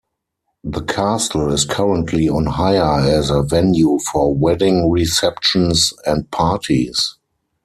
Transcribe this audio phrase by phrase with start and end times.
[0.63, 7.17] The castle is currently on hire as a venue for wedding receptions and parties.